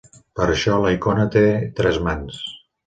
Per 0.39 0.45
això, 0.53 0.79
la 0.85 0.95
icona 0.95 1.29
té 1.37 1.45
tres 1.81 2.05
mans. 2.09 2.43